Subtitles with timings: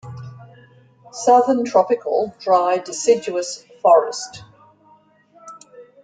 [1.11, 4.43] Southern tropical dry deciduous forest.